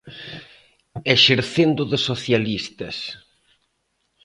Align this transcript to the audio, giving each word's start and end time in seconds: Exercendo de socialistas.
Exercendo 1.15 1.81
de 1.91 1.97
socialistas. 2.09 2.95